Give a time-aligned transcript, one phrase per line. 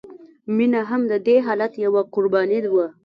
[0.55, 2.87] مینه هم د دې حالت یوه قرباني وه